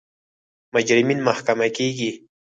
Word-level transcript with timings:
مجرمین 0.73 1.19
محاکمه 1.27 1.67
کیږي. 1.77 2.11